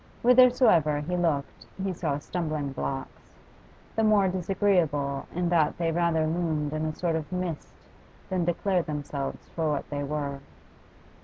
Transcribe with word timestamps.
Whithersoever 0.23 1.01
he 1.01 1.15
looked 1.15 1.67
he 1.83 1.93
saw 1.93 2.17
stumbling 2.17 2.71
blocks, 2.71 3.27
the 3.95 4.03
more 4.03 4.27
disagreeable 4.29 5.27
in 5.31 5.49
that 5.49 5.77
they 5.77 5.91
rather 5.91 6.25
loomed 6.25 6.73
in 6.73 6.85
a 6.87 6.95
sort 6.95 7.15
of 7.15 7.31
mist 7.31 7.67
than 8.27 8.43
declared 8.43 8.87
themselves 8.87 9.49
for 9.51 9.69
what 9.69 9.87
they 9.91 10.03
were. 10.03 10.39